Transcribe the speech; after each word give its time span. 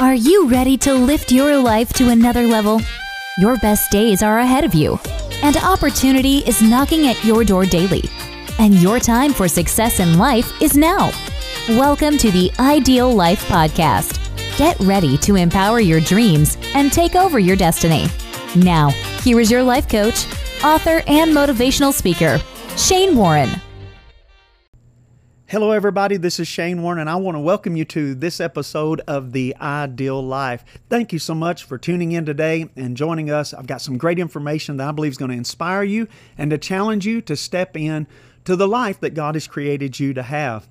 Are 0.00 0.14
you 0.14 0.48
ready 0.48 0.78
to 0.78 0.94
lift 0.94 1.30
your 1.30 1.58
life 1.58 1.92
to 1.92 2.08
another 2.08 2.46
level? 2.46 2.80
Your 3.36 3.58
best 3.58 3.90
days 3.90 4.22
are 4.22 4.38
ahead 4.38 4.64
of 4.64 4.72
you, 4.72 4.98
and 5.42 5.58
opportunity 5.58 6.38
is 6.38 6.62
knocking 6.62 7.08
at 7.08 7.22
your 7.22 7.44
door 7.44 7.66
daily. 7.66 8.04
And 8.58 8.76
your 8.76 8.98
time 8.98 9.34
for 9.34 9.46
success 9.46 10.00
in 10.00 10.16
life 10.16 10.50
is 10.62 10.74
now. 10.74 11.12
Welcome 11.68 12.16
to 12.16 12.30
the 12.30 12.50
Ideal 12.58 13.12
Life 13.12 13.46
Podcast. 13.48 14.18
Get 14.56 14.80
ready 14.80 15.18
to 15.18 15.36
empower 15.36 15.80
your 15.80 16.00
dreams 16.00 16.56
and 16.74 16.90
take 16.90 17.14
over 17.14 17.38
your 17.38 17.56
destiny. 17.56 18.06
Now, 18.56 18.88
here 19.20 19.38
is 19.38 19.50
your 19.50 19.62
life 19.62 19.86
coach, 19.86 20.24
author, 20.64 21.02
and 21.08 21.30
motivational 21.30 21.92
speaker, 21.92 22.40
Shane 22.74 23.14
Warren. 23.14 23.50
Hello, 25.50 25.72
everybody. 25.72 26.16
This 26.16 26.38
is 26.38 26.46
Shane 26.46 26.80
Warren, 26.80 27.00
and 27.00 27.10
I 27.10 27.16
want 27.16 27.34
to 27.34 27.40
welcome 27.40 27.74
you 27.74 27.84
to 27.86 28.14
this 28.14 28.38
episode 28.38 29.00
of 29.08 29.32
The 29.32 29.56
Ideal 29.60 30.24
Life. 30.24 30.64
Thank 30.88 31.12
you 31.12 31.18
so 31.18 31.34
much 31.34 31.64
for 31.64 31.76
tuning 31.76 32.12
in 32.12 32.24
today 32.24 32.70
and 32.76 32.96
joining 32.96 33.32
us. 33.32 33.52
I've 33.52 33.66
got 33.66 33.82
some 33.82 33.98
great 33.98 34.20
information 34.20 34.76
that 34.76 34.88
I 34.88 34.92
believe 34.92 35.10
is 35.10 35.18
going 35.18 35.32
to 35.32 35.36
inspire 35.36 35.82
you 35.82 36.06
and 36.38 36.52
to 36.52 36.58
challenge 36.58 37.04
you 37.04 37.20
to 37.22 37.34
step 37.34 37.76
in 37.76 38.06
to 38.44 38.54
the 38.54 38.68
life 38.68 39.00
that 39.00 39.14
God 39.14 39.34
has 39.34 39.48
created 39.48 39.98
you 39.98 40.14
to 40.14 40.22
have. 40.22 40.68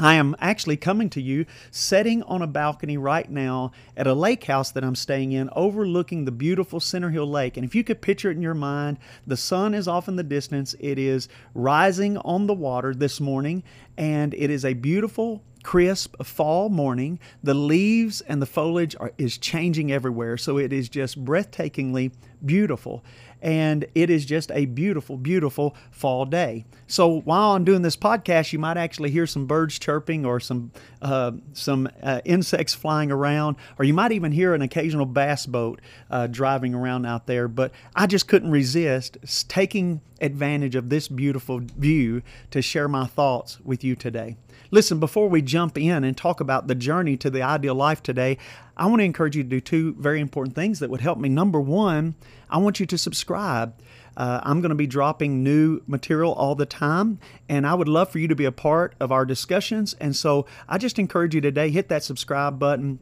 I 0.00 0.14
am 0.14 0.36
actually 0.38 0.76
coming 0.76 1.10
to 1.10 1.20
you 1.20 1.44
sitting 1.72 2.22
on 2.22 2.40
a 2.40 2.46
balcony 2.46 2.96
right 2.96 3.28
now 3.28 3.72
at 3.96 4.06
a 4.06 4.14
lake 4.14 4.44
house 4.44 4.70
that 4.70 4.84
I'm 4.84 4.94
staying 4.94 5.32
in, 5.32 5.50
overlooking 5.56 6.24
the 6.24 6.30
beautiful 6.30 6.78
Center 6.78 7.10
Hill 7.10 7.28
Lake. 7.28 7.56
And 7.56 7.66
if 7.66 7.74
you 7.74 7.82
could 7.82 8.00
picture 8.00 8.30
it 8.30 8.36
in 8.36 8.42
your 8.42 8.54
mind, 8.54 8.98
the 9.26 9.36
sun 9.36 9.74
is 9.74 9.88
off 9.88 10.06
in 10.06 10.14
the 10.14 10.22
distance. 10.22 10.76
It 10.78 11.00
is 11.00 11.28
rising 11.52 12.16
on 12.18 12.46
the 12.46 12.54
water 12.54 12.94
this 12.94 13.20
morning, 13.20 13.64
and 13.98 14.32
it 14.34 14.48
is 14.48 14.64
a 14.64 14.72
beautiful 14.72 15.42
crisp 15.64 16.14
fall 16.24 16.70
morning. 16.70 17.18
The 17.42 17.52
leaves 17.52 18.20
and 18.22 18.40
the 18.40 18.46
foliage 18.46 18.96
are, 18.98 19.12
is 19.18 19.36
changing 19.36 19.92
everywhere, 19.92 20.38
so 20.38 20.56
it 20.56 20.72
is 20.72 20.88
just 20.88 21.22
breathtakingly 21.22 22.12
beautiful 22.46 23.04
and 23.40 23.86
it 23.94 24.10
is 24.10 24.24
just 24.24 24.50
a 24.52 24.66
beautiful, 24.66 25.16
beautiful 25.16 25.76
fall 25.90 26.24
day. 26.24 26.64
So 26.86 27.20
while 27.20 27.52
I'm 27.52 27.64
doing 27.64 27.82
this 27.82 27.96
podcast, 27.96 28.52
you 28.52 28.58
might 28.58 28.76
actually 28.76 29.10
hear 29.10 29.26
some 29.26 29.46
birds 29.46 29.78
chirping 29.78 30.26
or 30.26 30.40
some 30.40 30.72
uh, 31.00 31.32
some 31.52 31.88
uh, 32.02 32.20
insects 32.24 32.74
flying 32.74 33.12
around, 33.12 33.56
or 33.78 33.84
you 33.84 33.94
might 33.94 34.12
even 34.12 34.32
hear 34.32 34.54
an 34.54 34.62
occasional 34.62 35.06
bass 35.06 35.46
boat 35.46 35.80
uh, 36.10 36.26
driving 36.26 36.74
around 36.74 37.06
out 37.06 37.26
there. 37.26 37.46
But 37.46 37.72
I 37.94 38.06
just 38.06 38.26
couldn't 38.26 38.50
resist 38.50 39.18
taking 39.48 40.00
advantage 40.20 40.74
of 40.74 40.88
this 40.88 41.06
beautiful 41.06 41.60
view 41.60 42.22
to 42.50 42.60
share 42.60 42.88
my 42.88 43.06
thoughts 43.06 43.60
with 43.60 43.84
you 43.84 43.87
today. 43.96 44.36
Listen, 44.70 45.00
before 45.00 45.28
we 45.28 45.40
jump 45.40 45.78
in 45.78 46.04
and 46.04 46.16
talk 46.16 46.40
about 46.40 46.66
the 46.66 46.74
journey 46.74 47.16
to 47.16 47.30
the 47.30 47.42
ideal 47.42 47.74
life 47.74 48.02
today, 48.02 48.36
I 48.76 48.86
want 48.86 49.00
to 49.00 49.04
encourage 49.04 49.36
you 49.36 49.42
to 49.42 49.48
do 49.48 49.60
two 49.60 49.94
very 49.98 50.20
important 50.20 50.54
things 50.54 50.78
that 50.80 50.90
would 50.90 51.00
help 51.00 51.18
me. 51.18 51.28
Number 51.28 51.60
one, 51.60 52.14
I 52.50 52.58
want 52.58 52.78
you 52.78 52.86
to 52.86 52.98
subscribe. 52.98 53.74
Uh, 54.16 54.40
I'm 54.42 54.60
going 54.60 54.70
to 54.70 54.74
be 54.76 54.86
dropping 54.86 55.42
new 55.42 55.80
material 55.86 56.32
all 56.32 56.54
the 56.54 56.66
time, 56.66 57.18
and 57.48 57.66
I 57.66 57.74
would 57.74 57.88
love 57.88 58.10
for 58.10 58.18
you 58.18 58.28
to 58.28 58.34
be 58.34 58.44
a 58.44 58.52
part 58.52 58.94
of 59.00 59.12
our 59.12 59.24
discussions. 59.24 59.94
And 59.94 60.14
so 60.14 60.44
I 60.68 60.76
just 60.76 60.98
encourage 60.98 61.34
you 61.34 61.40
today 61.40 61.70
hit 61.70 61.88
that 61.88 62.02
subscribe 62.02 62.58
button 62.58 62.98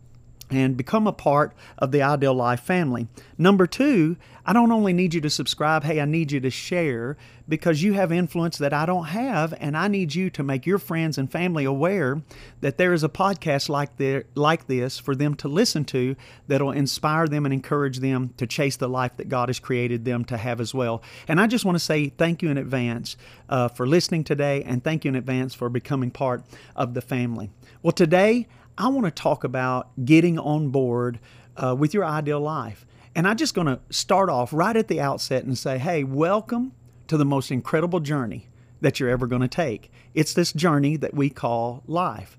and 0.50 0.76
become 0.76 1.06
a 1.06 1.12
part 1.12 1.52
of 1.78 1.90
the 1.92 2.02
Ideal 2.02 2.34
Life 2.34 2.60
family. 2.60 3.08
Number 3.36 3.66
two, 3.66 4.16
I 4.44 4.52
don't 4.52 4.70
only 4.70 4.92
need 4.92 5.12
you 5.12 5.20
to 5.22 5.30
subscribe, 5.30 5.82
hey, 5.82 6.00
I 6.00 6.04
need 6.04 6.30
you 6.30 6.38
to 6.40 6.50
share 6.50 7.16
because 7.48 7.82
you 7.82 7.94
have 7.94 8.12
influence 8.12 8.58
that 8.58 8.72
I 8.72 8.86
don't 8.86 9.06
have, 9.06 9.54
and 9.58 9.76
I 9.76 9.88
need 9.88 10.14
you 10.14 10.30
to 10.30 10.42
make 10.42 10.66
your 10.66 10.78
friends 10.78 11.18
and 11.18 11.30
family 11.30 11.64
aware 11.64 12.22
that 12.60 12.78
there 12.78 12.92
is 12.92 13.02
a 13.02 13.08
podcast 13.08 13.68
like, 13.68 13.96
the, 13.96 14.24
like 14.34 14.66
this 14.68 14.98
for 14.98 15.16
them 15.16 15.34
to 15.36 15.48
listen 15.48 15.84
to 15.86 16.14
that'll 16.46 16.70
inspire 16.70 17.26
them 17.26 17.44
and 17.44 17.52
encourage 17.52 17.98
them 17.98 18.34
to 18.36 18.46
chase 18.46 18.76
the 18.76 18.88
life 18.88 19.16
that 19.16 19.28
God 19.28 19.48
has 19.48 19.58
created 19.58 20.04
them 20.04 20.24
to 20.26 20.36
have 20.36 20.60
as 20.60 20.72
well. 20.72 21.02
And 21.26 21.40
I 21.40 21.46
just 21.48 21.64
want 21.64 21.76
to 21.76 21.84
say 21.84 22.08
thank 22.08 22.42
you 22.42 22.50
in 22.50 22.58
advance 22.58 23.16
uh, 23.48 23.68
for 23.68 23.86
listening 23.86 24.22
today, 24.22 24.62
and 24.64 24.82
thank 24.82 25.04
you 25.04 25.08
in 25.08 25.16
advance 25.16 25.54
for 25.54 25.68
becoming 25.68 26.10
part 26.10 26.44
of 26.76 26.94
the 26.94 27.00
family. 27.00 27.50
Well, 27.82 27.92
today, 27.92 28.46
I 28.78 28.88
want 28.88 29.06
to 29.06 29.10
talk 29.10 29.42
about 29.42 29.88
getting 30.04 30.38
on 30.38 30.68
board 30.68 31.18
uh, 31.56 31.74
with 31.78 31.94
your 31.94 32.04
ideal 32.04 32.40
life. 32.40 32.86
And 33.14 33.26
I'm 33.26 33.36
just 33.36 33.54
going 33.54 33.66
to 33.66 33.80
start 33.88 34.28
off 34.28 34.52
right 34.52 34.76
at 34.76 34.88
the 34.88 35.00
outset 35.00 35.44
and 35.44 35.56
say, 35.56 35.78
hey, 35.78 36.04
welcome 36.04 36.72
to 37.08 37.16
the 37.16 37.24
most 37.24 37.50
incredible 37.50 38.00
journey 38.00 38.48
that 38.82 39.00
you're 39.00 39.08
ever 39.08 39.26
going 39.26 39.40
to 39.40 39.48
take. 39.48 39.90
It's 40.12 40.34
this 40.34 40.52
journey 40.52 40.96
that 40.98 41.14
we 41.14 41.30
call 41.30 41.82
life. 41.86 42.36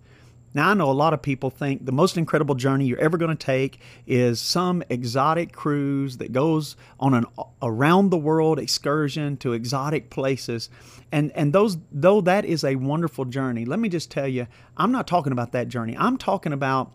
Now, 0.54 0.70
I 0.70 0.74
know 0.74 0.90
a 0.90 0.94
lot 0.94 1.14
of 1.14 1.22
people 1.22 1.50
think 1.50 1.86
the 1.86 1.92
most 1.92 2.18
incredible 2.18 2.56
journey 2.56 2.86
you're 2.86 3.00
ever 3.00 3.18
going 3.18 3.36
to 3.36 3.46
take 3.46 3.80
is 4.08 4.42
some 4.42 4.82
exotic 4.90 5.52
cruise 5.52 6.18
that 6.18 6.32
goes 6.32 6.76
on 7.00 7.14
an 7.14 7.26
around 7.62 8.10
the 8.10 8.18
world 8.18 8.58
excursion 8.58 9.38
to 9.38 9.54
exotic 9.54 10.10
places. 10.10 10.70
And, 11.12 11.32
and 11.34 11.54
those, 11.54 11.78
though 11.92 12.22
that 12.22 12.46
is 12.46 12.64
a 12.64 12.76
wonderful 12.76 13.26
journey, 13.26 13.66
let 13.66 13.80
me 13.80 13.90
just 13.90 14.10
tell 14.10 14.28
you, 14.28 14.48
I'm 14.78 14.92
not 14.92 15.06
talking 15.06 15.32
about 15.32 15.52
that 15.52 15.68
journey. 15.68 15.96
I'm 15.98 16.18
talking 16.18 16.54
about 16.54 16.92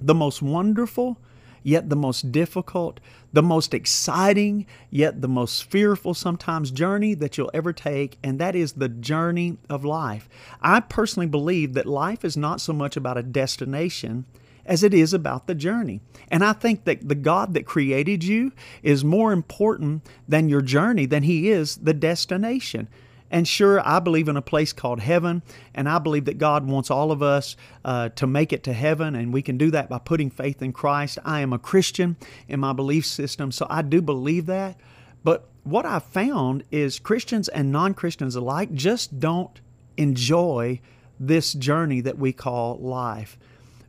the 0.00 0.14
most 0.14 0.42
wonderful, 0.42 1.18
yet 1.62 1.88
the 1.88 1.96
most 1.96 2.32
difficult, 2.32 3.00
the 3.32 3.42
most 3.42 3.74
exciting, 3.74 4.66
yet 4.90 5.20
the 5.22 5.28
most 5.28 5.70
fearful 5.70 6.14
sometimes 6.14 6.70
journey 6.70 7.14
that 7.14 7.36
you'll 7.36 7.50
ever 7.54 7.72
take, 7.72 8.18
and 8.22 8.38
that 8.38 8.54
is 8.54 8.72
the 8.72 8.88
journey 8.88 9.58
of 9.68 9.84
life. 9.84 10.28
I 10.60 10.80
personally 10.80 11.26
believe 11.26 11.74
that 11.74 11.86
life 11.86 12.24
is 12.24 12.36
not 12.36 12.60
so 12.60 12.72
much 12.72 12.96
about 12.96 13.18
a 13.18 13.22
destination 13.22 14.26
as 14.64 14.82
it 14.82 14.94
is 14.94 15.12
about 15.12 15.46
the 15.46 15.54
journey. 15.54 16.00
And 16.28 16.44
I 16.44 16.52
think 16.52 16.84
that 16.84 17.08
the 17.08 17.14
God 17.14 17.54
that 17.54 17.66
created 17.66 18.22
you 18.22 18.52
is 18.82 19.04
more 19.04 19.32
important 19.32 20.06
than 20.28 20.48
your 20.48 20.62
journey, 20.62 21.06
than 21.06 21.24
He 21.24 21.50
is 21.50 21.76
the 21.76 21.94
destination. 21.94 22.88
And 23.32 23.48
sure, 23.48 23.80
I 23.84 23.98
believe 23.98 24.28
in 24.28 24.36
a 24.36 24.42
place 24.42 24.74
called 24.74 25.00
heaven, 25.00 25.42
and 25.74 25.88
I 25.88 25.98
believe 25.98 26.26
that 26.26 26.36
God 26.36 26.68
wants 26.68 26.90
all 26.90 27.10
of 27.10 27.22
us 27.22 27.56
uh, 27.82 28.10
to 28.10 28.26
make 28.26 28.52
it 28.52 28.62
to 28.64 28.74
heaven, 28.74 29.14
and 29.16 29.32
we 29.32 29.40
can 29.40 29.56
do 29.56 29.70
that 29.70 29.88
by 29.88 29.98
putting 29.98 30.28
faith 30.28 30.60
in 30.60 30.74
Christ. 30.74 31.18
I 31.24 31.40
am 31.40 31.54
a 31.54 31.58
Christian 31.58 32.16
in 32.46 32.60
my 32.60 32.74
belief 32.74 33.06
system, 33.06 33.50
so 33.50 33.66
I 33.70 33.80
do 33.80 34.02
believe 34.02 34.44
that. 34.46 34.78
But 35.24 35.48
what 35.64 35.86
I've 35.86 36.04
found 36.04 36.64
is 36.70 36.98
Christians 36.98 37.48
and 37.48 37.72
non 37.72 37.94
Christians 37.94 38.36
alike 38.36 38.74
just 38.74 39.18
don't 39.18 39.62
enjoy 39.96 40.80
this 41.18 41.54
journey 41.54 42.02
that 42.02 42.18
we 42.18 42.34
call 42.34 42.76
life. 42.76 43.38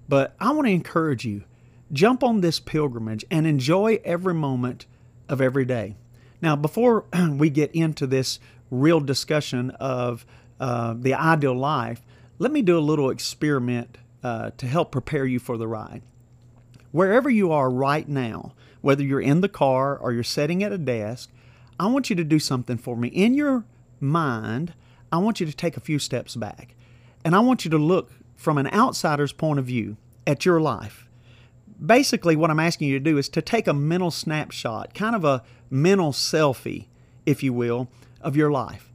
But 0.07 0.35
I 0.39 0.51
want 0.51 0.67
to 0.67 0.71
encourage 0.71 1.25
you 1.25 1.43
jump 1.91 2.23
on 2.23 2.39
this 2.39 2.61
pilgrimage 2.61 3.25
and 3.29 3.45
enjoy 3.45 3.99
every 4.05 4.33
moment 4.33 4.85
of 5.27 5.41
every 5.41 5.65
day. 5.65 5.95
Now, 6.41 6.55
before 6.55 7.05
we 7.31 7.49
get 7.49 7.71
into 7.73 8.07
this 8.07 8.39
real 8.73 8.99
discussion 8.99 9.69
of 9.71 10.25
uh, 10.59 10.95
the 10.97 11.13
ideal 11.13 11.55
life, 11.55 12.01
let 12.39 12.51
me 12.51 12.61
do 12.61 12.77
a 12.77 12.81
little 12.81 13.09
experiment 13.09 13.97
uh, 14.23 14.51
to 14.57 14.65
help 14.65 14.91
prepare 14.91 15.25
you 15.25 15.39
for 15.39 15.57
the 15.57 15.67
ride. 15.67 16.01
Wherever 16.91 17.29
you 17.29 17.51
are 17.51 17.69
right 17.69 18.07
now, 18.07 18.53
whether 18.81 19.03
you're 19.03 19.21
in 19.21 19.41
the 19.41 19.49
car 19.49 19.97
or 19.97 20.11
you're 20.11 20.23
sitting 20.23 20.63
at 20.63 20.71
a 20.71 20.77
desk, 20.77 21.29
I 21.79 21.87
want 21.87 22.09
you 22.09 22.15
to 22.15 22.23
do 22.23 22.39
something 22.39 22.77
for 22.77 22.95
me. 22.95 23.07
In 23.09 23.33
your 23.33 23.65
mind, 23.99 24.73
I 25.11 25.17
want 25.17 25.39
you 25.39 25.45
to 25.45 25.55
take 25.55 25.77
a 25.77 25.81
few 25.81 25.99
steps 25.99 26.35
back. 26.35 26.75
And 27.23 27.35
I 27.35 27.39
want 27.39 27.65
you 27.65 27.71
to 27.71 27.77
look 27.77 28.11
from 28.35 28.57
an 28.57 28.67
outsider's 28.67 29.31
point 29.33 29.59
of 29.59 29.65
view 29.65 29.97
at 30.27 30.45
your 30.45 30.59
life. 30.59 31.09
Basically, 31.83 32.35
what 32.35 32.49
I'm 32.49 32.59
asking 32.59 32.89
you 32.89 32.99
to 32.99 33.03
do 33.03 33.17
is 33.17 33.29
to 33.29 33.41
take 33.41 33.67
a 33.67 33.73
mental 33.73 34.11
snapshot, 34.11 34.93
kind 34.93 35.15
of 35.15 35.25
a 35.25 35.43
mental 35.69 36.11
selfie, 36.11 36.87
if 37.25 37.41
you 37.41 37.53
will, 37.53 37.89
of 38.23 38.35
your 38.35 38.51
life. 38.51 38.91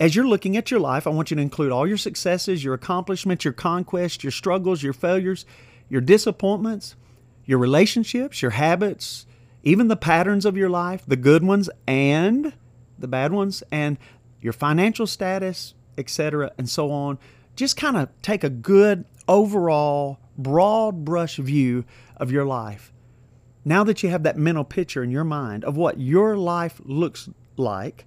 As 0.00 0.14
you're 0.14 0.26
looking 0.26 0.56
at 0.56 0.70
your 0.70 0.80
life, 0.80 1.06
I 1.06 1.10
want 1.10 1.30
you 1.30 1.36
to 1.36 1.42
include 1.42 1.72
all 1.72 1.86
your 1.86 1.96
successes, 1.96 2.64
your 2.64 2.74
accomplishments, 2.74 3.44
your 3.44 3.52
conquests, 3.54 4.24
your 4.24 4.32
struggles, 4.32 4.82
your 4.82 4.92
failures, 4.92 5.46
your 5.88 6.00
disappointments, 6.00 6.96
your 7.44 7.58
relationships, 7.58 8.42
your 8.42 8.52
habits, 8.52 9.26
even 9.62 9.88
the 9.88 9.96
patterns 9.96 10.44
of 10.44 10.56
your 10.56 10.68
life, 10.68 11.04
the 11.06 11.16
good 11.16 11.44
ones 11.44 11.70
and 11.86 12.52
the 12.98 13.08
bad 13.08 13.32
ones, 13.32 13.62
and 13.70 13.98
your 14.40 14.52
financial 14.52 15.06
status, 15.06 15.74
etc., 15.96 16.52
and 16.58 16.68
so 16.68 16.90
on. 16.90 17.18
Just 17.56 17.76
kind 17.76 17.96
of 17.96 18.08
take 18.20 18.44
a 18.44 18.50
good 18.50 19.04
overall, 19.28 20.18
broad 20.36 21.04
brush 21.04 21.36
view 21.36 21.84
of 22.16 22.30
your 22.30 22.44
life. 22.44 22.92
Now 23.64 23.84
that 23.84 24.02
you 24.02 24.10
have 24.10 24.24
that 24.24 24.36
mental 24.36 24.64
picture 24.64 25.02
in 25.02 25.10
your 25.10 25.24
mind 25.24 25.64
of 25.64 25.76
what 25.76 25.98
your 25.98 26.36
life 26.36 26.80
looks 26.84 27.28
like, 27.56 28.06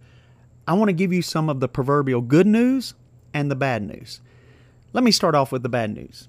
I 0.67 0.73
want 0.73 0.89
to 0.89 0.93
give 0.93 1.13
you 1.13 1.21
some 1.21 1.49
of 1.49 1.61
the 1.61 1.69
proverbial 1.69 2.21
good 2.21 2.45
news 2.45 2.93
and 3.33 3.49
the 3.49 3.55
bad 3.55 3.83
news. 3.83 4.19
Let 4.91 5.03
me 5.03 5.11
start 5.11 5.33
off 5.33 5.51
with 5.51 5.63
the 5.63 5.69
bad 5.69 5.93
news. 5.93 6.27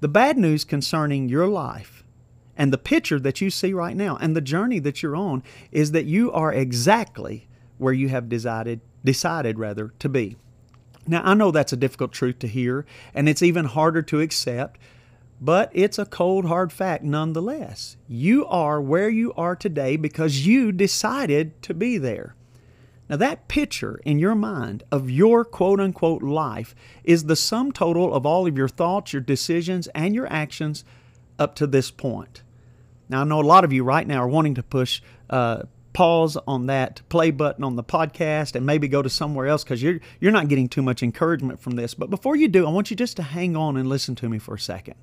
The 0.00 0.08
bad 0.08 0.36
news 0.36 0.64
concerning 0.64 1.28
your 1.28 1.46
life 1.46 2.02
and 2.56 2.72
the 2.72 2.78
picture 2.78 3.20
that 3.20 3.40
you 3.40 3.50
see 3.50 3.72
right 3.72 3.96
now 3.96 4.16
and 4.16 4.34
the 4.34 4.40
journey 4.40 4.80
that 4.80 5.02
you're 5.02 5.16
on 5.16 5.44
is 5.70 5.92
that 5.92 6.06
you 6.06 6.32
are 6.32 6.52
exactly 6.52 7.48
where 7.78 7.92
you 7.92 8.08
have 8.08 8.28
decided 8.28 8.80
decided 9.04 9.60
rather 9.60 9.92
to 10.00 10.08
be. 10.08 10.36
Now, 11.06 11.22
I 11.24 11.34
know 11.34 11.52
that's 11.52 11.72
a 11.72 11.76
difficult 11.76 12.12
truth 12.12 12.40
to 12.40 12.48
hear 12.48 12.84
and 13.14 13.28
it's 13.28 13.42
even 13.42 13.64
harder 13.64 14.02
to 14.02 14.20
accept, 14.20 14.80
but 15.40 15.70
it's 15.72 15.98
a 15.98 16.04
cold, 16.04 16.46
hard 16.46 16.72
fact 16.72 17.04
nonetheless. 17.04 17.96
You 18.08 18.44
are 18.46 18.80
where 18.80 19.08
you 19.08 19.32
are 19.34 19.54
today 19.54 19.96
because 19.96 20.46
you 20.46 20.72
decided 20.72 21.62
to 21.62 21.74
be 21.74 21.96
there. 21.96 22.34
Now, 23.08 23.16
that 23.16 23.48
picture 23.48 24.00
in 24.04 24.18
your 24.18 24.34
mind 24.34 24.82
of 24.92 25.10
your 25.10 25.44
quote 25.44 25.80
unquote 25.80 26.22
life 26.22 26.74
is 27.04 27.24
the 27.24 27.36
sum 27.36 27.72
total 27.72 28.12
of 28.12 28.26
all 28.26 28.46
of 28.46 28.56
your 28.56 28.68
thoughts, 28.68 29.12
your 29.12 29.22
decisions, 29.22 29.86
and 29.88 30.14
your 30.14 30.30
actions 30.30 30.84
up 31.38 31.54
to 31.56 31.66
this 31.66 31.90
point. 31.90 32.42
Now, 33.08 33.22
I 33.22 33.24
know 33.24 33.40
a 33.40 33.42
lot 33.42 33.64
of 33.64 33.72
you 33.72 33.82
right 33.82 34.06
now 34.06 34.22
are 34.22 34.28
wanting 34.28 34.54
to 34.56 34.62
push 34.62 35.00
uh, 35.30 35.62
pause 35.94 36.36
on 36.46 36.66
that 36.66 37.00
play 37.08 37.30
button 37.30 37.64
on 37.64 37.76
the 37.76 37.82
podcast 37.82 38.54
and 38.54 38.66
maybe 38.66 38.86
go 38.86 39.02
to 39.02 39.08
somewhere 39.08 39.46
else 39.46 39.64
because 39.64 39.82
you're, 39.82 40.00
you're 40.20 40.30
not 40.32 40.48
getting 40.48 40.68
too 40.68 40.82
much 40.82 41.02
encouragement 41.02 41.58
from 41.60 41.76
this. 41.76 41.94
But 41.94 42.10
before 42.10 42.36
you 42.36 42.48
do, 42.48 42.66
I 42.66 42.70
want 42.70 42.90
you 42.90 42.96
just 42.96 43.16
to 43.16 43.22
hang 43.22 43.56
on 43.56 43.76
and 43.76 43.88
listen 43.88 44.14
to 44.16 44.28
me 44.28 44.38
for 44.38 44.54
a 44.54 44.60
second. 44.60 44.94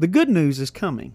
The 0.00 0.08
good 0.08 0.28
news 0.28 0.58
is 0.58 0.70
coming. 0.70 1.14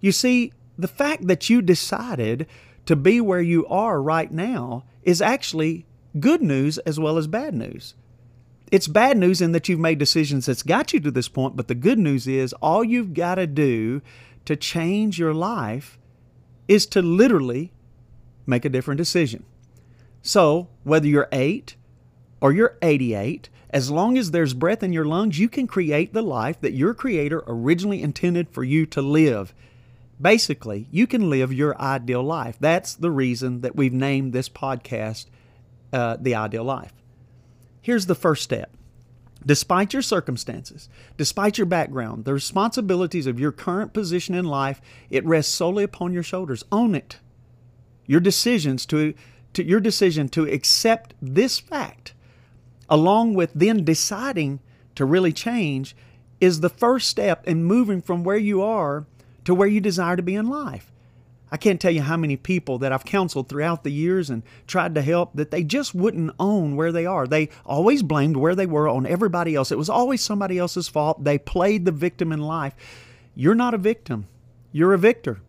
You 0.00 0.12
see, 0.12 0.52
the 0.78 0.86
fact 0.86 1.26
that 1.26 1.50
you 1.50 1.62
decided 1.62 2.46
to 2.88 2.96
be 2.96 3.20
where 3.20 3.42
you 3.42 3.66
are 3.66 4.00
right 4.00 4.32
now 4.32 4.82
is 5.02 5.20
actually 5.20 5.84
good 6.18 6.40
news 6.40 6.78
as 6.78 6.98
well 6.98 7.18
as 7.18 7.26
bad 7.26 7.52
news. 7.52 7.92
It's 8.72 8.88
bad 8.88 9.18
news 9.18 9.42
in 9.42 9.52
that 9.52 9.68
you've 9.68 9.78
made 9.78 9.98
decisions 9.98 10.46
that's 10.46 10.62
got 10.62 10.94
you 10.94 11.00
to 11.00 11.10
this 11.10 11.28
point, 11.28 11.54
but 11.54 11.68
the 11.68 11.74
good 11.74 11.98
news 11.98 12.26
is 12.26 12.54
all 12.54 12.82
you've 12.82 13.12
got 13.12 13.34
to 13.34 13.46
do 13.46 14.00
to 14.46 14.56
change 14.56 15.18
your 15.18 15.34
life 15.34 15.98
is 16.66 16.86
to 16.86 17.02
literally 17.02 17.72
make 18.46 18.64
a 18.64 18.70
different 18.70 18.96
decision. 18.96 19.44
So, 20.22 20.68
whether 20.82 21.06
you're 21.06 21.28
8 21.30 21.76
or 22.40 22.52
you're 22.52 22.78
88, 22.80 23.50
as 23.68 23.90
long 23.90 24.16
as 24.16 24.30
there's 24.30 24.54
breath 24.54 24.82
in 24.82 24.94
your 24.94 25.04
lungs, 25.04 25.38
you 25.38 25.50
can 25.50 25.66
create 25.66 26.14
the 26.14 26.22
life 26.22 26.58
that 26.62 26.72
your 26.72 26.94
Creator 26.94 27.44
originally 27.46 28.00
intended 28.00 28.48
for 28.48 28.64
you 28.64 28.86
to 28.86 29.02
live. 29.02 29.52
Basically, 30.20 30.88
you 30.90 31.06
can 31.06 31.30
live 31.30 31.52
your 31.52 31.80
ideal 31.80 32.22
life. 32.22 32.56
That's 32.58 32.94
the 32.94 33.10
reason 33.10 33.60
that 33.60 33.76
we've 33.76 33.92
named 33.92 34.32
this 34.32 34.48
podcast 34.48 35.26
uh, 35.92 36.16
The 36.20 36.34
Ideal 36.34 36.64
Life. 36.64 36.92
Here's 37.80 38.06
the 38.06 38.14
first 38.14 38.42
step. 38.42 38.74
Despite 39.46 39.92
your 39.92 40.02
circumstances, 40.02 40.88
despite 41.16 41.58
your 41.58 41.66
background, 41.66 42.24
the 42.24 42.34
responsibilities 42.34 43.26
of 43.26 43.38
your 43.38 43.52
current 43.52 43.92
position 43.92 44.34
in 44.34 44.44
life, 44.44 44.80
it 45.08 45.24
rests 45.24 45.54
solely 45.54 45.84
upon 45.84 46.12
your 46.12 46.24
shoulders. 46.24 46.64
Own 46.72 46.96
it. 46.96 47.18
Your 48.04 48.20
decisions 48.20 48.84
to, 48.86 49.14
to 49.52 49.64
your 49.64 49.78
decision 49.78 50.28
to 50.30 50.44
accept 50.44 51.14
this 51.22 51.60
fact 51.60 52.14
along 52.88 53.34
with 53.34 53.52
then 53.54 53.84
deciding 53.84 54.60
to 54.94 55.04
really 55.04 55.32
change, 55.32 55.94
is 56.40 56.60
the 56.60 56.68
first 56.68 57.08
step 57.08 57.46
in 57.46 57.64
moving 57.64 58.00
from 58.00 58.24
where 58.24 58.36
you 58.36 58.62
are 58.62 59.06
to 59.48 59.54
where 59.54 59.66
you 59.66 59.80
desire 59.80 60.14
to 60.14 60.22
be 60.22 60.34
in 60.34 60.46
life. 60.46 60.92
I 61.50 61.56
can't 61.56 61.80
tell 61.80 61.90
you 61.90 62.02
how 62.02 62.18
many 62.18 62.36
people 62.36 62.76
that 62.80 62.92
I've 62.92 63.06
counseled 63.06 63.48
throughout 63.48 63.82
the 63.82 63.90
years 63.90 64.28
and 64.28 64.42
tried 64.66 64.94
to 64.94 65.00
help 65.00 65.32
that 65.36 65.50
they 65.50 65.64
just 65.64 65.94
wouldn't 65.94 66.34
own 66.38 66.76
where 66.76 66.92
they 66.92 67.06
are. 67.06 67.26
They 67.26 67.48
always 67.64 68.02
blamed 68.02 68.36
where 68.36 68.54
they 68.54 68.66
were 68.66 68.90
on 68.90 69.06
everybody 69.06 69.54
else. 69.54 69.72
It 69.72 69.78
was 69.78 69.88
always 69.88 70.20
somebody 70.20 70.58
else's 70.58 70.86
fault. 70.86 71.24
They 71.24 71.38
played 71.38 71.86
the 71.86 71.92
victim 71.92 72.30
in 72.30 72.40
life. 72.40 72.74
You're 73.34 73.54
not 73.54 73.72
a 73.72 73.78
victim, 73.78 74.28
you're 74.70 74.92
a 74.92 74.98
victor. 74.98 75.40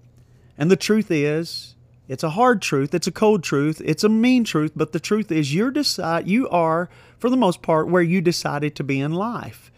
And 0.57 0.71
the 0.71 0.77
truth 0.77 1.11
is, 1.11 1.75
it's 2.07 2.23
a 2.23 2.29
hard 2.29 2.61
truth, 2.61 2.93
it's 2.93 3.07
a 3.07 3.11
cold 3.11 3.43
truth, 3.43 3.81
it's 3.83 4.05
a 4.05 4.09
mean 4.09 4.45
truth, 4.45 4.71
but 4.77 4.93
the 4.93 5.01
truth 5.01 5.29
is 5.29 5.53
you're 5.53 5.71
decide 5.71 6.25
you 6.25 6.47
are 6.47 6.89
for 7.17 7.29
the 7.29 7.35
most 7.35 7.61
part 7.61 7.89
where 7.89 8.01
you 8.01 8.21
decided 8.21 8.77
to 8.77 8.83
be 8.85 9.01
in 9.01 9.11
life. 9.11 9.73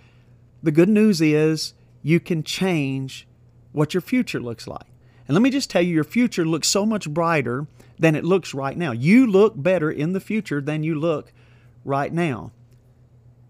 The 0.61 0.71
good 0.71 0.89
news 0.89 1.21
is 1.21 1.73
you 2.03 2.19
can 2.19 2.43
change 2.43 3.27
what 3.71 3.93
your 3.93 4.01
future 4.01 4.39
looks 4.39 4.67
like. 4.67 4.87
And 5.27 5.35
let 5.35 5.41
me 5.41 5.49
just 5.49 5.69
tell 5.69 5.81
you 5.81 5.93
your 5.93 6.03
future 6.03 6.45
looks 6.45 6.67
so 6.67 6.85
much 6.85 7.09
brighter 7.09 7.67
than 7.97 8.15
it 8.15 8.25
looks 8.25 8.53
right 8.53 8.77
now. 8.77 8.91
You 8.91 9.27
look 9.27 9.53
better 9.55 9.89
in 9.89 10.13
the 10.13 10.19
future 10.19 10.61
than 10.61 10.83
you 10.83 10.95
look 10.95 11.31
right 11.85 12.11
now. 12.11 12.51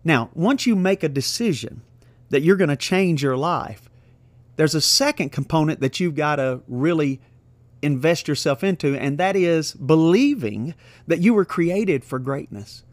Now, 0.04 0.30
once 0.34 0.66
you 0.66 0.76
make 0.76 1.04
a 1.04 1.10
decision 1.10 1.82
that 2.30 2.42
you're 2.42 2.56
going 2.56 2.70
to 2.70 2.76
change 2.76 3.24
your 3.24 3.38
life, 3.38 3.90
there's 4.56 4.76
a 4.76 4.82
second 4.82 5.32
component 5.32 5.80
that 5.80 6.00
you've 6.00 6.16
got 6.16 6.36
to 6.36 6.62
really 6.68 7.22
invest 7.82 8.28
yourself 8.28 8.64
into, 8.64 8.96
and 8.96 9.18
that 9.18 9.36
is 9.36 9.74
believing 9.74 10.76
that 11.08 11.20
you 11.20 11.34
were 11.34 11.46
created 11.46 12.04
for 12.04 12.20
greatness. 12.20 12.84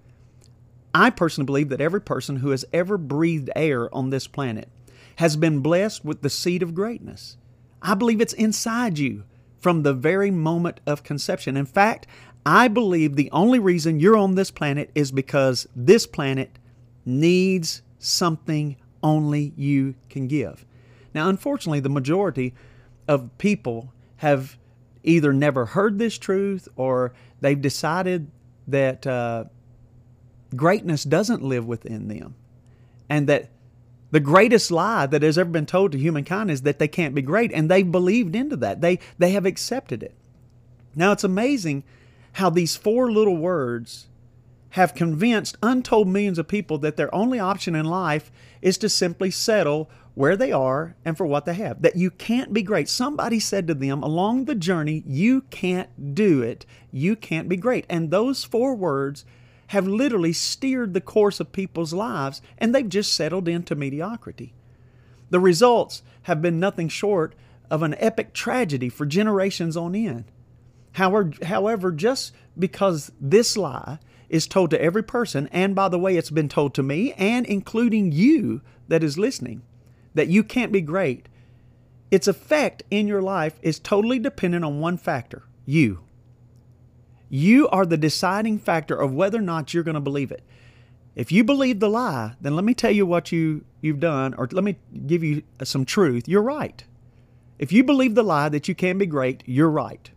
I 0.94 1.10
personally 1.10 1.46
believe 1.46 1.68
that 1.68 1.80
every 1.80 2.00
person 2.00 2.36
who 2.36 2.50
has 2.50 2.64
ever 2.72 2.96
breathed 2.96 3.50
air 3.54 3.94
on 3.94 4.10
this 4.10 4.26
planet 4.26 4.68
has 5.18 5.36
been 5.36 5.58
blessed 5.58 6.04
with 6.04 6.22
the 6.22 6.30
seed 6.30 6.62
of 6.62 6.76
greatness. 6.76 7.36
I 7.82 7.94
believe 7.94 8.20
it's 8.20 8.32
inside 8.34 8.98
you 8.98 9.24
from 9.58 9.82
the 9.82 9.92
very 9.92 10.30
moment 10.30 10.80
of 10.86 11.02
conception. 11.02 11.56
In 11.56 11.66
fact, 11.66 12.06
I 12.46 12.68
believe 12.68 13.16
the 13.16 13.30
only 13.32 13.58
reason 13.58 13.98
you're 13.98 14.16
on 14.16 14.36
this 14.36 14.52
planet 14.52 14.92
is 14.94 15.10
because 15.10 15.66
this 15.74 16.06
planet 16.06 16.60
needs 17.04 17.82
something 17.98 18.76
only 19.02 19.52
you 19.56 19.96
can 20.08 20.28
give. 20.28 20.64
Now, 21.12 21.28
unfortunately, 21.28 21.80
the 21.80 21.88
majority 21.88 22.54
of 23.08 23.36
people 23.38 23.92
have 24.18 24.56
either 25.02 25.32
never 25.32 25.66
heard 25.66 25.98
this 25.98 26.16
truth 26.16 26.68
or 26.76 27.12
they've 27.40 27.60
decided 27.60 28.30
that 28.68 29.04
uh, 29.04 29.46
greatness 30.54 31.02
doesn't 31.02 31.42
live 31.42 31.66
within 31.66 32.06
them. 32.06 32.36
And 33.08 33.26
that 33.26 33.50
the 34.10 34.20
greatest 34.20 34.70
lie 34.70 35.06
that 35.06 35.22
has 35.22 35.36
ever 35.36 35.50
been 35.50 35.66
told 35.66 35.92
to 35.92 35.98
humankind 35.98 36.50
is 36.50 36.62
that 36.62 36.78
they 36.78 36.88
can't 36.88 37.14
be 37.14 37.22
great. 37.22 37.52
And 37.52 37.70
they've 37.70 37.90
believed 37.90 38.34
into 38.34 38.56
that, 38.56 38.80
they, 38.80 38.98
they 39.18 39.30
have 39.32 39.46
accepted 39.46 40.02
it. 40.02 40.14
Now, 40.94 41.12
it's 41.12 41.24
amazing 41.24 41.84
how 42.32 42.50
these 42.50 42.76
four 42.76 43.10
little 43.10 43.36
words 43.36 44.06
have 44.70 44.94
convinced 44.94 45.56
untold 45.62 46.08
millions 46.08 46.38
of 46.38 46.48
people 46.48 46.78
that 46.78 46.96
their 46.96 47.14
only 47.14 47.38
option 47.38 47.74
in 47.74 47.86
life 47.86 48.30
is 48.60 48.78
to 48.78 48.88
simply 48.88 49.30
settle 49.30 49.90
where 50.14 50.36
they 50.36 50.52
are 50.52 50.96
and 51.04 51.16
for 51.16 51.26
what 51.26 51.44
they 51.44 51.54
have. 51.54 51.80
That 51.82 51.96
you 51.96 52.10
can't 52.10 52.52
be 52.52 52.62
great. 52.62 52.88
Somebody 52.88 53.38
said 53.38 53.66
to 53.68 53.74
them 53.74 54.02
along 54.02 54.44
the 54.44 54.54
journey, 54.54 55.04
You 55.06 55.42
can't 55.42 56.14
do 56.14 56.42
it. 56.42 56.66
You 56.90 57.16
can't 57.16 57.48
be 57.48 57.56
great. 57.56 57.86
And 57.88 58.10
those 58.10 58.44
four 58.44 58.74
words 58.74 59.24
have 59.68 59.86
literally 59.86 60.32
steered 60.32 60.94
the 60.94 61.00
course 61.00 61.40
of 61.40 61.52
people's 61.52 61.92
lives 61.92 62.42
and 62.58 62.74
they've 62.74 62.88
just 62.88 63.12
settled 63.12 63.48
into 63.48 63.74
mediocrity. 63.74 64.54
The 65.30 65.40
results 65.40 66.02
have 66.22 66.42
been 66.42 66.58
nothing 66.58 66.88
short 66.88 67.34
of 67.70 67.82
an 67.82 67.94
epic 67.98 68.32
tragedy 68.32 68.88
for 68.88 69.04
generations 69.06 69.76
on 69.76 69.94
end. 69.94 70.24
However, 70.92 71.92
just 71.92 72.32
because 72.58 73.12
this 73.20 73.56
lie 73.56 73.98
is 74.28 74.46
told 74.46 74.70
to 74.70 74.82
every 74.82 75.02
person, 75.02 75.48
and 75.52 75.74
by 75.74 75.88
the 75.88 75.98
way, 75.98 76.16
it's 76.16 76.30
been 76.30 76.48
told 76.48 76.74
to 76.74 76.82
me 76.82 77.12
and 77.12 77.46
including 77.46 78.10
you 78.10 78.62
that 78.88 79.04
is 79.04 79.18
listening, 79.18 79.62
that 80.14 80.28
you 80.28 80.42
can't 80.42 80.72
be 80.72 80.80
great, 80.80 81.28
its 82.10 82.26
effect 82.26 82.82
in 82.90 83.06
your 83.06 83.20
life 83.20 83.58
is 83.60 83.78
totally 83.78 84.18
dependent 84.18 84.64
on 84.64 84.80
one 84.80 84.96
factor 84.96 85.44
you. 85.66 86.00
You 87.28 87.68
are 87.68 87.84
the 87.84 87.96
deciding 87.96 88.58
factor 88.58 88.96
of 88.96 89.14
whether 89.14 89.38
or 89.38 89.42
not 89.42 89.74
you're 89.74 89.82
going 89.82 89.94
to 89.94 90.00
believe 90.00 90.30
it. 90.32 90.42
If 91.14 91.32
you 91.32 91.44
believe 91.44 91.80
the 91.80 91.90
lie, 91.90 92.34
then 92.40 92.54
let 92.54 92.64
me 92.64 92.74
tell 92.74 92.92
you 92.92 93.04
what 93.04 93.32
you, 93.32 93.64
you've 93.80 94.00
done, 94.00 94.34
or 94.34 94.48
let 94.52 94.64
me 94.64 94.76
give 95.06 95.24
you 95.24 95.42
some 95.64 95.84
truth. 95.84 96.28
You're 96.28 96.42
right. 96.42 96.84
If 97.58 97.72
you 97.72 97.82
believe 97.82 98.14
the 98.14 98.22
lie 98.22 98.48
that 98.48 98.68
you 98.68 98.74
can 98.74 98.98
be 98.98 99.06
great, 99.06 99.42
you're 99.44 99.68
right. 99.68 100.10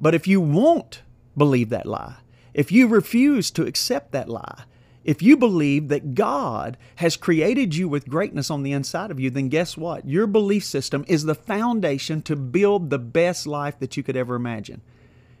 But 0.00 0.14
if 0.14 0.26
you 0.26 0.40
won't 0.40 1.02
believe 1.36 1.70
that 1.70 1.86
lie, 1.86 2.16
if 2.52 2.70
you 2.70 2.86
refuse 2.86 3.50
to 3.52 3.66
accept 3.66 4.12
that 4.12 4.28
lie, 4.28 4.64
if 5.04 5.22
you 5.22 5.36
believe 5.36 5.88
that 5.88 6.14
God 6.14 6.76
has 6.96 7.16
created 7.16 7.74
you 7.74 7.88
with 7.88 8.08
greatness 8.08 8.50
on 8.50 8.62
the 8.62 8.72
inside 8.72 9.10
of 9.10 9.20
you, 9.20 9.30
then 9.30 9.48
guess 9.48 9.76
what? 9.76 10.06
Your 10.06 10.26
belief 10.26 10.64
system 10.64 11.04
is 11.08 11.24
the 11.24 11.34
foundation 11.34 12.22
to 12.22 12.36
build 12.36 12.90
the 12.90 12.98
best 12.98 13.46
life 13.46 13.78
that 13.80 13.96
you 13.96 14.02
could 14.02 14.16
ever 14.16 14.34
imagine. 14.34 14.80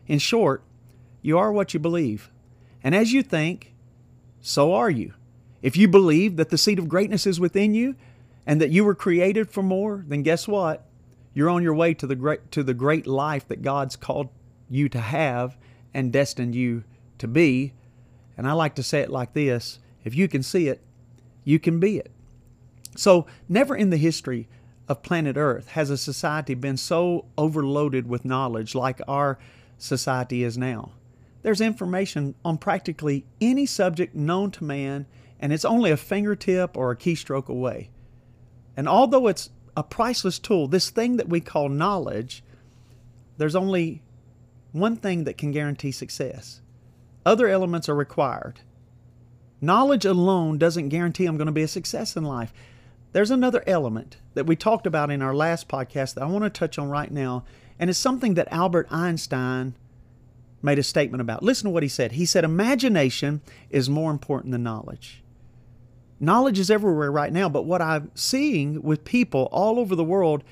In 0.06 0.18
short, 0.18 0.62
you 1.22 1.38
are 1.38 1.52
what 1.52 1.74
you 1.74 1.80
believe. 1.80 2.30
And 2.82 2.94
as 2.94 3.12
you 3.12 3.22
think, 3.22 3.74
so 4.40 4.74
are 4.74 4.90
you. 4.90 5.14
If 5.62 5.76
you 5.76 5.88
believe 5.88 6.36
that 6.36 6.50
the 6.50 6.58
seed 6.58 6.78
of 6.78 6.88
greatness 6.88 7.26
is 7.26 7.40
within 7.40 7.74
you 7.74 7.96
and 8.46 8.60
that 8.60 8.70
you 8.70 8.84
were 8.84 8.94
created 8.94 9.50
for 9.50 9.62
more, 9.62 10.04
then 10.06 10.22
guess 10.22 10.46
what? 10.46 10.86
You're 11.32 11.50
on 11.50 11.62
your 11.62 11.74
way 11.74 11.94
to 11.94 12.06
the 12.06 12.14
great 12.14 12.50
to 12.52 12.62
the 12.62 12.74
great 12.74 13.06
life 13.06 13.48
that 13.48 13.62
God's 13.62 13.96
called 13.96 14.28
you 14.68 14.88
to 14.90 15.00
have 15.00 15.56
and 15.92 16.12
destined 16.12 16.54
you 16.54 16.84
to 17.18 17.26
be 17.26 17.72
and 18.36 18.46
I 18.46 18.52
like 18.52 18.74
to 18.76 18.82
say 18.82 19.00
it 19.00 19.10
like 19.10 19.32
this 19.32 19.78
if 20.04 20.14
you 20.14 20.28
can 20.28 20.42
see 20.42 20.68
it, 20.68 20.82
you 21.44 21.58
can 21.58 21.80
be 21.80 21.98
it. 21.98 22.10
So, 22.96 23.26
never 23.48 23.74
in 23.74 23.90
the 23.90 23.96
history 23.96 24.48
of 24.86 25.02
planet 25.02 25.36
Earth 25.36 25.68
has 25.68 25.88
a 25.90 25.96
society 25.96 26.54
been 26.54 26.76
so 26.76 27.24
overloaded 27.38 28.06
with 28.06 28.24
knowledge 28.24 28.74
like 28.74 29.00
our 29.08 29.38
society 29.78 30.42
is 30.42 30.56
now. 30.58 30.92
There's 31.42 31.60
information 31.60 32.34
on 32.44 32.58
practically 32.58 33.26
any 33.40 33.66
subject 33.66 34.14
known 34.14 34.50
to 34.52 34.64
man, 34.64 35.06
and 35.38 35.52
it's 35.52 35.64
only 35.64 35.90
a 35.90 35.96
fingertip 35.96 36.76
or 36.76 36.90
a 36.90 36.96
keystroke 36.96 37.48
away. 37.48 37.90
And 38.76 38.88
although 38.88 39.26
it's 39.28 39.50
a 39.76 39.82
priceless 39.82 40.38
tool, 40.38 40.68
this 40.68 40.90
thing 40.90 41.16
that 41.18 41.28
we 41.28 41.40
call 41.40 41.68
knowledge, 41.68 42.42
there's 43.36 43.56
only 43.56 44.02
one 44.72 44.96
thing 44.96 45.24
that 45.24 45.38
can 45.38 45.50
guarantee 45.50 45.92
success. 45.92 46.60
Other 47.26 47.48
elements 47.48 47.88
are 47.88 47.94
required. 47.94 48.60
Knowledge 49.60 50.04
alone 50.04 50.58
doesn't 50.58 50.88
guarantee 50.88 51.26
I'm 51.26 51.36
going 51.36 51.46
to 51.46 51.52
be 51.52 51.62
a 51.62 51.68
success 51.68 52.16
in 52.16 52.24
life. 52.24 52.52
There's 53.12 53.30
another 53.30 53.62
element 53.66 54.16
that 54.34 54.46
we 54.46 54.56
talked 54.56 54.86
about 54.86 55.10
in 55.10 55.22
our 55.22 55.34
last 55.34 55.68
podcast 55.68 56.14
that 56.14 56.22
I 56.22 56.26
want 56.26 56.44
to 56.44 56.50
touch 56.50 56.78
on 56.78 56.88
right 56.88 57.10
now, 57.10 57.44
and 57.78 57.90
it's 57.90 57.98
something 57.98 58.34
that 58.34 58.48
Albert 58.50 58.86
Einstein 58.90 59.74
made 60.62 60.78
a 60.78 60.82
statement 60.82 61.20
about. 61.20 61.42
Listen 61.42 61.66
to 61.66 61.70
what 61.70 61.82
he 61.82 61.88
said. 61.88 62.12
He 62.12 62.24
said, 62.24 62.44
Imagination 62.44 63.42
is 63.70 63.90
more 63.90 64.10
important 64.10 64.52
than 64.52 64.62
knowledge. 64.62 65.22
Knowledge 66.20 66.58
is 66.58 66.70
everywhere 66.70 67.12
right 67.12 67.32
now, 67.32 67.48
but 67.48 67.66
what 67.66 67.82
I'm 67.82 68.10
seeing 68.14 68.82
with 68.82 69.04
people 69.04 69.48
all 69.52 69.78
over 69.78 69.94
the 69.94 70.04
world 70.04 70.42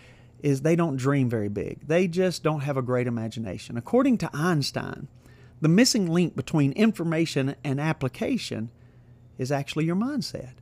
is 0.43 0.61
they 0.61 0.76
don't 0.76 0.97
dream 0.97 1.29
very 1.31 1.49
big. 1.49 1.87
They 1.87 2.09
just 2.09 2.43
don't 2.43 2.61
have 2.61 2.76
a 2.76 2.83
great 2.83 3.07
imagination. 3.07 3.76
According 3.76 4.19
to 4.19 4.31
Einstein, 4.35 5.09
the 5.61 5.69
missing 5.69 6.07
link 6.09 6.35
between 6.35 6.73
information 6.73 7.55
and 7.62 7.81
application 7.81 8.71
is 9.38 9.52
actually 9.52 9.85
your 9.85 9.97
mindset. 9.97 10.55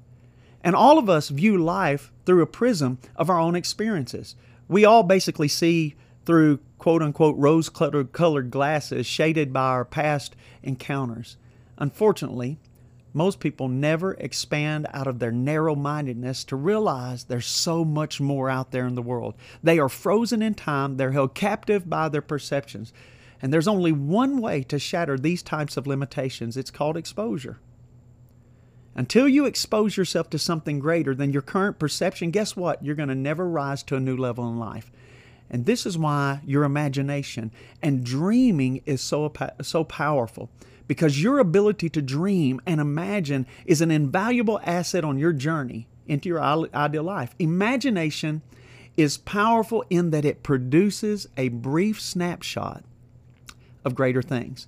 And 0.63 0.77
all 0.77 0.99
of 0.99 1.09
us 1.09 1.31
view 1.31 1.57
life 1.57 2.13
through 2.27 2.43
a 2.43 2.47
prism 2.47 2.99
of 3.17 3.31
our 3.31 3.41
own 3.41 3.57
experiences. 3.57 4.37
We 4.69 4.85
all 4.85 5.03
basically 5.03 5.49
see 5.49 5.97
through 6.25 6.61
quote 6.79 7.03
unquote 7.03 7.37
rose 7.37 7.69
colored 7.69 8.51
glasses 8.51 9.07
shaded 9.07 9.53
by 9.53 9.69
our 9.69 9.85
past 9.85 10.37
encounters. 10.63 11.37
Unfortunately, 11.79 12.59
most 13.13 13.41
people 13.41 13.69
never 13.69 14.15
expand 14.15 14.87
out 14.93 15.09
of 15.09 15.19
their 15.19 15.33
narrow 15.33 15.75
mindedness 15.75 16.45
to 16.45 16.57
realize 16.57 17.25
there's 17.25 17.47
so 17.47 17.85
much 17.85 18.21
more 18.21 18.49
out 18.49 18.71
there 18.71 18.87
in 18.87 18.95
the 18.95 19.03
world. 19.03 19.35
They 19.63 19.79
are 19.79 19.89
frozen 19.89 20.43
in 20.43 20.55
time, 20.55 20.97
they're 20.97 21.11
held 21.13 21.35
captive 21.35 21.89
by 21.89 22.09
their 22.09 22.23
perceptions. 22.23 22.93
And 23.43 23.53
there's 23.53 23.69
only 23.69 23.91
one 23.91 24.41
way 24.41 24.63
to 24.65 24.79
shatter 24.79 25.19
these 25.19 25.43
types 25.43 25.77
of 25.77 25.87
limitations 25.87 26.57
it's 26.57 26.71
called 26.71 26.97
exposure. 26.97 27.59
Until 28.95 29.29
you 29.29 29.47
expose 29.47 29.97
yourself 29.97 30.31
to 30.31 30.39
something 30.39 30.79
greater 30.79 31.15
than 31.15 31.33
your 31.33 31.43
current 31.43 31.79
perception, 31.79 32.31
guess 32.31 32.55
what? 32.55 32.85
You're 32.85 32.97
going 32.97 33.09
to 33.09 33.15
never 33.15 33.49
rise 33.49 33.83
to 33.85 33.97
a 33.97 34.01
new 34.01 34.17
level 34.17 34.49
in 34.49 34.59
life. 34.59 34.91
And 35.51 35.67
this 35.67 35.85
is 35.85 35.99
why 35.99 36.41
your 36.45 36.65
imagination 36.65 37.51
and 37.83 38.05
dreaming 38.05 38.83
is 38.87 39.01
so, 39.01 39.33
so 39.63 39.85
powerful 39.85 40.51
because 40.87 41.23
your 41.23 41.39
ability 41.39 41.89
to 41.89 42.03
dream 42.03 42.61
and 42.67 42.81
imagine 42.81 43.47
is 43.65 43.81
an 43.81 43.91
invaluable 43.91 44.61
asset 44.65 45.05
on 45.05 45.19
your 45.19 45.33
journey 45.33 45.87
into 46.07 46.29
your 46.29 46.41
ideal 46.41 47.05
life. 47.05 47.35
Imagination 47.39 48.43
is 48.97 49.17
powerful 49.17 49.85
in 49.89 50.11
that 50.11 50.25
it 50.25 50.43
produces 50.43 51.29
a 51.37 51.49
brief 51.49 52.01
snapshot 52.01 52.85
of 53.85 53.95
greater 53.95 54.23
things. 54.23 54.67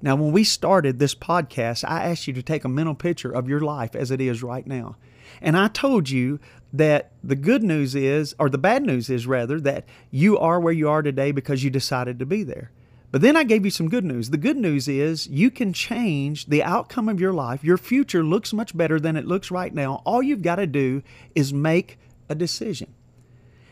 Now, 0.00 0.16
when 0.16 0.32
we 0.32 0.44
started 0.44 0.98
this 0.98 1.14
podcast, 1.14 1.84
I 1.88 2.04
asked 2.04 2.26
you 2.26 2.34
to 2.34 2.42
take 2.42 2.64
a 2.64 2.68
mental 2.68 2.94
picture 2.94 3.32
of 3.32 3.48
your 3.48 3.60
life 3.60 3.96
as 3.96 4.10
it 4.10 4.20
is 4.20 4.42
right 4.42 4.66
now. 4.66 4.96
And 5.40 5.56
I 5.56 5.68
told 5.68 6.10
you 6.10 6.40
that 6.72 7.12
the 7.22 7.36
good 7.36 7.62
news 7.62 7.94
is, 7.94 8.34
or 8.38 8.50
the 8.50 8.58
bad 8.58 8.82
news 8.82 9.08
is 9.08 9.26
rather, 9.26 9.60
that 9.60 9.84
you 10.10 10.38
are 10.38 10.58
where 10.58 10.72
you 10.72 10.88
are 10.88 11.02
today 11.02 11.32
because 11.32 11.62
you 11.62 11.70
decided 11.70 12.18
to 12.18 12.26
be 12.26 12.42
there. 12.42 12.70
But 13.12 13.20
then 13.20 13.36
I 13.36 13.44
gave 13.44 13.64
you 13.64 13.70
some 13.70 13.88
good 13.88 14.04
news. 14.04 14.30
The 14.30 14.36
good 14.36 14.56
news 14.56 14.88
is 14.88 15.28
you 15.28 15.48
can 15.48 15.72
change 15.72 16.46
the 16.46 16.64
outcome 16.64 17.08
of 17.08 17.20
your 17.20 17.32
life. 17.32 17.62
Your 17.62 17.78
future 17.78 18.24
looks 18.24 18.52
much 18.52 18.76
better 18.76 18.98
than 18.98 19.16
it 19.16 19.24
looks 19.24 19.52
right 19.52 19.72
now. 19.72 20.02
All 20.04 20.20
you've 20.20 20.42
got 20.42 20.56
to 20.56 20.66
do 20.66 21.00
is 21.32 21.52
make 21.52 21.96
a 22.28 22.34
decision. 22.34 22.92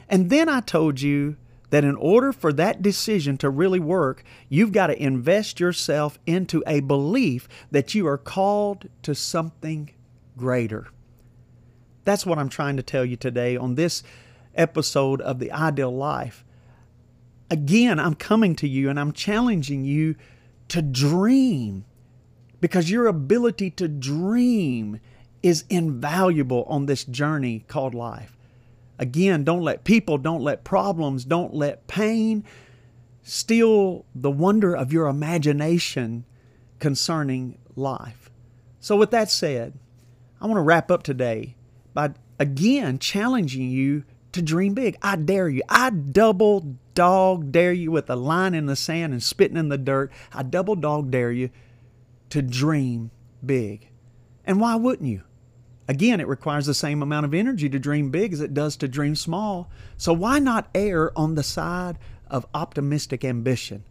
And 0.08 0.30
then 0.30 0.48
I 0.48 0.60
told 0.60 1.00
you 1.00 1.36
that 1.70 1.82
in 1.82 1.96
order 1.96 2.32
for 2.32 2.52
that 2.52 2.82
decision 2.82 3.36
to 3.38 3.50
really 3.50 3.80
work, 3.80 4.22
you've 4.48 4.72
got 4.72 4.88
to 4.88 5.02
invest 5.02 5.58
yourself 5.58 6.20
into 6.24 6.62
a 6.66 6.78
belief 6.78 7.48
that 7.70 7.96
you 7.96 8.06
are 8.06 8.18
called 8.18 8.88
to 9.02 9.14
something 9.14 9.90
greater. 10.36 10.86
That's 12.04 12.26
what 12.26 12.38
I'm 12.38 12.48
trying 12.48 12.76
to 12.76 12.82
tell 12.82 13.04
you 13.04 13.16
today 13.16 13.56
on 13.56 13.74
this 13.74 14.02
episode 14.54 15.20
of 15.20 15.38
The 15.38 15.52
Ideal 15.52 15.94
Life. 15.94 16.44
Again, 17.50 18.00
I'm 18.00 18.14
coming 18.14 18.56
to 18.56 18.68
you 18.68 18.90
and 18.90 18.98
I'm 18.98 19.12
challenging 19.12 19.84
you 19.84 20.16
to 20.68 20.82
dream 20.82 21.84
because 22.60 22.90
your 22.90 23.06
ability 23.06 23.70
to 23.72 23.88
dream 23.88 25.00
is 25.42 25.64
invaluable 25.68 26.64
on 26.68 26.86
this 26.86 27.04
journey 27.04 27.64
called 27.68 27.94
life. 27.94 28.36
Again, 28.98 29.44
don't 29.44 29.62
let 29.62 29.84
people, 29.84 30.18
don't 30.18 30.42
let 30.42 30.64
problems, 30.64 31.24
don't 31.24 31.54
let 31.54 31.86
pain 31.86 32.44
steal 33.22 34.04
the 34.14 34.30
wonder 34.30 34.74
of 34.74 34.92
your 34.92 35.06
imagination 35.06 36.24
concerning 36.78 37.58
life. 37.76 38.30
So, 38.80 38.96
with 38.96 39.10
that 39.10 39.30
said, 39.30 39.74
I 40.40 40.46
want 40.46 40.56
to 40.56 40.62
wrap 40.62 40.90
up 40.90 41.02
today 41.02 41.56
by 41.94 42.12
again 42.38 42.98
challenging 42.98 43.70
you 43.70 44.04
to 44.32 44.42
dream 44.42 44.74
big. 44.74 44.96
I 45.02 45.16
dare 45.16 45.48
you. 45.48 45.62
I 45.68 45.90
double 45.90 46.76
dog 46.94 47.52
dare 47.52 47.72
you 47.72 47.90
with 47.90 48.08
a 48.10 48.16
line 48.16 48.54
in 48.54 48.66
the 48.66 48.76
sand 48.76 49.12
and 49.12 49.22
spitting 49.22 49.56
in 49.56 49.68
the 49.68 49.78
dirt. 49.78 50.10
I 50.32 50.42
double 50.42 50.74
dog 50.74 51.10
dare 51.10 51.32
you 51.32 51.50
to 52.30 52.42
dream 52.42 53.10
big. 53.44 53.88
And 54.44 54.60
why 54.60 54.74
wouldn't 54.74 55.08
you? 55.08 55.22
Again, 55.88 56.20
it 56.20 56.28
requires 56.28 56.66
the 56.66 56.74
same 56.74 57.02
amount 57.02 57.26
of 57.26 57.34
energy 57.34 57.68
to 57.68 57.78
dream 57.78 58.10
big 58.10 58.32
as 58.32 58.40
it 58.40 58.54
does 58.54 58.76
to 58.78 58.88
dream 58.88 59.14
small. 59.14 59.70
So 59.96 60.12
why 60.12 60.38
not 60.38 60.70
err 60.74 61.16
on 61.18 61.34
the 61.34 61.42
side 61.42 61.98
of 62.28 62.46
optimistic 62.54 63.24
ambition? 63.24 63.84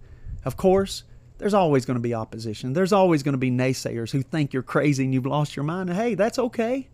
Of 0.44 0.58
course, 0.58 1.04
there's 1.38 1.54
always 1.54 1.86
going 1.86 1.96
to 1.96 2.02
be 2.02 2.14
opposition. 2.14 2.74
There's 2.74 2.94
always 2.94 3.24
going 3.24 3.34
to 3.34 3.38
be 3.38 3.52
naysayers 3.52 4.12
who 4.12 4.22
think 4.22 4.54
you're 4.54 4.64
crazy 4.64 5.04
and 5.04 5.14
you've 5.14 5.26
lost 5.26 5.56
your 5.56 5.64
mind. 5.64 5.92
hey, 5.92 6.16
that's 6.16 6.40
okay. 6.40 6.88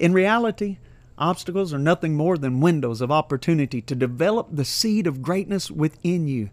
In 0.00 0.14
reality, 0.14 0.78
obstacles 1.18 1.74
are 1.74 1.78
nothing 1.78 2.16
more 2.16 2.38
than 2.38 2.62
windows 2.62 3.02
of 3.02 3.12
opportunity 3.12 3.82
to 3.82 3.94
develop 3.94 4.48
the 4.50 4.64
seed 4.64 5.06
of 5.06 5.20
greatness 5.20 5.70
within 5.70 6.26
you. 6.26 6.48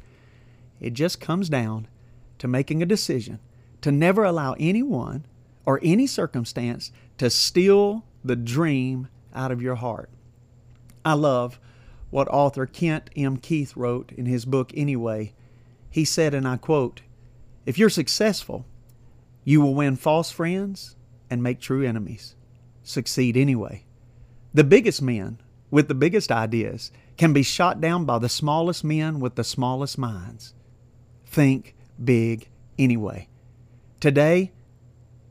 It 0.81 0.91
just 0.91 1.21
comes 1.21 1.47
down 1.47 1.87
to 2.39 2.47
making 2.49 2.83
a 2.83 2.85
decision 2.85 3.39
to 3.79 3.89
never 3.89 4.25
allow 4.25 4.57
anyone 4.59 5.23
or 5.65 5.79
any 5.81 6.07
circumstance 6.07 6.91
to 7.19 7.29
steal 7.29 8.03
the 8.21 8.35
dream 8.35 9.07
out 9.33 9.53
of 9.53 9.61
your 9.61 9.75
heart. 9.75 10.09
I 11.05 11.13
love 11.13 11.57
what 12.09 12.27
author 12.27 12.65
Kent 12.65 13.09
M. 13.15 13.37
Keith 13.37 13.77
wrote 13.77 14.11
in 14.11 14.25
his 14.25 14.43
book 14.43 14.73
Anyway. 14.75 15.33
He 15.89 16.03
said, 16.03 16.33
and 16.33 16.45
I 16.45 16.57
quote, 16.57 16.99
If 17.65 17.77
you're 17.77 17.89
successful, 17.89 18.65
you 19.45 19.61
will 19.61 19.73
win 19.73 19.95
false 19.95 20.31
friends 20.31 20.97
and 21.29 21.41
make 21.41 21.61
true 21.61 21.85
enemies. 21.85 22.35
Succeed 22.87 23.35
anyway. 23.35 23.83
The 24.53 24.63
biggest 24.63 25.01
men 25.01 25.41
with 25.69 25.89
the 25.89 25.93
biggest 25.93 26.31
ideas 26.31 26.89
can 27.17 27.33
be 27.33 27.43
shot 27.43 27.81
down 27.81 28.05
by 28.05 28.17
the 28.17 28.29
smallest 28.29 28.81
men 28.85 29.19
with 29.19 29.35
the 29.35 29.43
smallest 29.43 29.97
minds. 29.97 30.53
Think 31.25 31.75
big 32.01 32.47
anyway. 32.79 33.27
Today, 33.99 34.53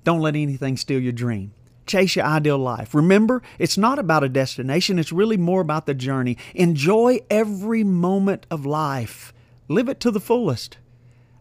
don't 0.05 0.21
let 0.21 0.37
anything 0.37 0.77
steal 0.77 1.01
your 1.01 1.15
dream. 1.15 1.55
Chase 1.87 2.17
your 2.17 2.27
ideal 2.27 2.59
life. 2.59 2.95
Remember, 2.95 3.43
it's 3.59 3.79
not 3.79 3.99
about 3.99 4.23
a 4.23 4.29
destination, 4.29 4.99
it's 4.99 5.11
really 5.11 5.39
more 5.39 5.63
about 5.63 5.87
the 5.87 5.95
journey. 5.95 6.37
Enjoy 6.55 7.21
every 7.31 7.83
moment 7.83 8.47
of 8.51 8.67
life, 8.67 9.33
live 9.67 9.89
it 9.89 9.99
to 10.01 10.11
the 10.11 10.21
fullest. 10.21 10.77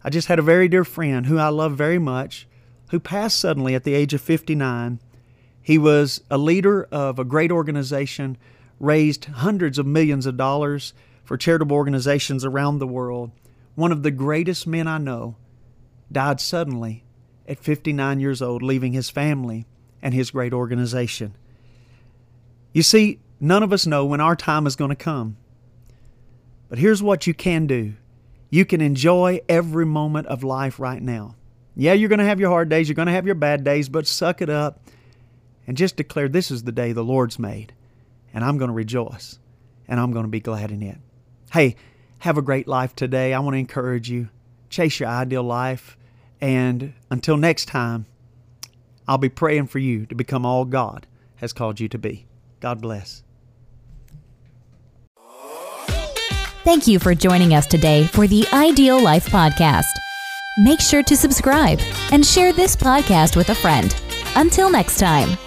I 0.01 0.09
just 0.09 0.29
had 0.29 0.39
a 0.39 0.43
very 0.43 0.69
dear 0.69 0.85
friend 0.85 1.25
who 1.25 1.37
I 1.37 1.49
love 1.49 1.73
very 1.73 1.99
much 1.99 2.47
who 2.89 2.99
passed 2.99 3.39
suddenly 3.39 3.75
at 3.75 3.83
the 3.83 3.93
age 3.93 4.13
of 4.13 4.21
59. 4.21 4.99
He 5.65 5.79
was 5.79 6.21
a 6.29 6.37
leader 6.37 6.83
of 6.91 7.17
a 7.17 7.23
great 7.23 7.51
organization, 7.51 8.37
raised 8.79 9.25
hundreds 9.25 9.79
of 9.79 9.87
millions 9.87 10.27
of 10.27 10.37
dollars 10.37 10.93
for 11.23 11.37
charitable 11.37 11.75
organizations 11.75 12.45
around 12.45 12.77
the 12.77 12.85
world. 12.85 13.31
One 13.73 13.91
of 13.91 14.03
the 14.03 14.11
greatest 14.11 14.67
men 14.67 14.87
I 14.87 14.99
know 14.99 15.37
died 16.11 16.39
suddenly 16.39 17.03
at 17.47 17.57
59 17.57 18.19
years 18.19 18.43
old, 18.43 18.61
leaving 18.61 18.93
his 18.93 19.09
family 19.09 19.65
and 20.03 20.13
his 20.13 20.29
great 20.29 20.53
organization. 20.53 21.35
You 22.71 22.83
see, 22.83 23.17
none 23.39 23.63
of 23.63 23.73
us 23.73 23.87
know 23.87 24.05
when 24.05 24.21
our 24.21 24.35
time 24.35 24.67
is 24.67 24.75
going 24.75 24.91
to 24.91 24.95
come. 24.95 25.35
But 26.69 26.77
here's 26.77 27.01
what 27.01 27.25
you 27.25 27.33
can 27.33 27.65
do 27.65 27.95
you 28.51 28.65
can 28.65 28.81
enjoy 28.81 29.41
every 29.49 29.87
moment 29.87 30.27
of 30.27 30.43
life 30.43 30.79
right 30.79 31.01
now. 31.01 31.35
Yeah, 31.75 31.93
you're 31.93 32.09
going 32.09 32.19
to 32.19 32.25
have 32.25 32.39
your 32.39 32.51
hard 32.51 32.69
days, 32.69 32.87
you're 32.87 32.93
going 32.93 33.07
to 33.07 33.13
have 33.13 33.25
your 33.25 33.33
bad 33.33 33.63
days, 33.63 33.89
but 33.89 34.05
suck 34.05 34.43
it 34.43 34.49
up 34.51 34.79
and 35.67 35.77
just 35.77 35.95
declare 35.95 36.27
this 36.27 36.51
is 36.51 36.63
the 36.63 36.71
day 36.71 36.91
the 36.91 37.03
Lord's 37.03 37.39
made, 37.39 37.73
and 38.33 38.43
I'm 38.43 38.57
going 38.57 38.69
to 38.69 38.75
rejoice, 38.75 39.39
and 39.87 39.99
I'm 39.99 40.11
going 40.11 40.25
to 40.25 40.29
be 40.29 40.39
glad 40.39 40.71
in 40.71 40.81
it. 40.81 40.97
Hey, 41.51 41.75
have 42.19 42.37
a 42.37 42.41
great 42.41 42.67
life 42.67 42.95
today. 42.95 43.33
I 43.33 43.39
want 43.39 43.53
to 43.53 43.59
encourage 43.59 44.09
you. 44.09 44.29
Chase 44.69 44.99
your 44.99 45.09
ideal 45.09 45.43
life. 45.43 45.97
And 46.41 46.93
until 47.09 47.37
next 47.37 47.65
time, 47.65 48.05
I'll 49.07 49.17
be 49.17 49.29
praying 49.29 49.67
for 49.67 49.79
you 49.79 50.05
to 50.07 50.15
become 50.15 50.45
all 50.45 50.65
God 50.65 51.07
has 51.35 51.53
called 51.53 51.79
you 51.79 51.87
to 51.89 51.97
be. 51.97 52.25
God 52.59 52.81
bless. 52.81 53.23
Thank 56.63 56.87
you 56.87 56.97
for 56.97 57.13
joining 57.13 57.53
us 57.53 57.67
today 57.67 58.05
for 58.07 58.25
the 58.25 58.47
Ideal 58.51 58.99
Life 58.99 59.27
Podcast. 59.27 59.83
Make 60.57 60.79
sure 60.79 61.03
to 61.03 61.15
subscribe 61.15 61.79
and 62.11 62.25
share 62.25 62.53
this 62.53 62.75
podcast 62.75 63.35
with 63.35 63.49
a 63.49 63.55
friend. 63.55 63.95
Until 64.35 64.71
next 64.71 64.97
time. 64.99 65.44